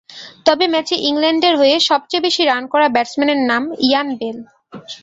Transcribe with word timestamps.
তবে 0.45 0.65
ম্যাচে 0.67 0.95
ইংল্যান্ডের 1.09 1.55
হয়ে 1.57 1.75
সবচেয়ে 1.89 2.25
বেশি 2.27 2.41
রান 2.45 2.63
করা 2.67 2.87
ব্যাটসম্যানের 2.89 3.39
নাম 3.49 3.63
ইয়ান 3.81 4.07
বেল। 4.19 4.37